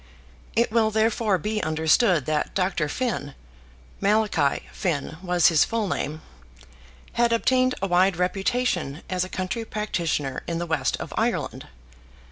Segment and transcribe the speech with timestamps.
[0.55, 2.89] It will therefore be understood that Dr.
[2.89, 3.35] Finn,
[3.99, 6.23] Malachi Finn was his full name,
[7.13, 11.67] had obtained a wide reputation as a country practitioner in the west of Ireland.